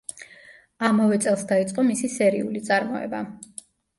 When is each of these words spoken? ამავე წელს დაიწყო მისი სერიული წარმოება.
ამავე 0.87 1.19
წელს 1.25 1.43
დაიწყო 1.51 1.85
მისი 1.89 2.11
სერიული 2.15 2.65
წარმოება. 2.71 3.23